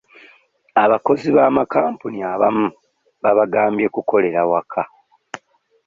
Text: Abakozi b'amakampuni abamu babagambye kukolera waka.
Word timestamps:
Abakozi 0.83 1.27
b'amakampuni 1.35 2.19
abamu 2.33 2.65
babagambye 3.23 3.87
kukolera 3.95 4.41
waka. 4.51 4.81